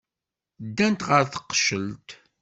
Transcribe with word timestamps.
Ddant 0.67 1.05
ɣer 1.09 1.23
teqcelt. 1.27 2.09